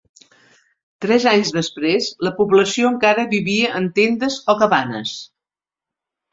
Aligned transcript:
Tres 1.05 1.27
anys 1.31 1.51
després, 1.57 2.07
la 2.29 2.33
població 2.41 2.91
encara 2.95 3.27
vivia 3.37 3.71
en 3.83 3.93
tendes 4.03 4.41
o 4.55 4.59
cabanes. 4.65 5.17